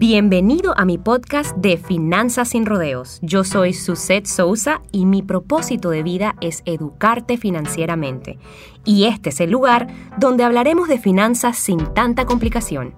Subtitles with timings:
[0.00, 3.18] Bienvenido a mi podcast de Finanzas sin Rodeos.
[3.20, 8.38] Yo soy Suzette Sousa y mi propósito de vida es educarte financieramente.
[8.86, 12.94] Y este es el lugar donde hablaremos de finanzas sin tanta complicación.